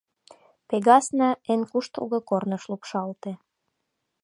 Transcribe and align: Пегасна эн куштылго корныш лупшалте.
Пегасна 0.67 1.29
эн 1.51 1.61
куштылго 1.69 2.19
корныш 2.29 2.63
лупшалте. 2.71 3.31